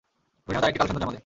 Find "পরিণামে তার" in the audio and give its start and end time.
0.43-0.69